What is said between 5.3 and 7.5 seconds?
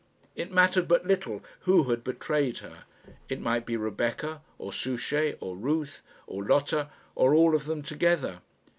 or Ruth, or Lotta, or